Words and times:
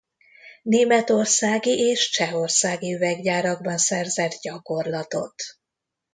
Németországi 0.63 1.69
és 1.89 2.09
csehországi 2.09 2.93
üveggyárakban 2.93 3.77
szerzett 3.77 4.31
gyakorlatot. 4.41 5.35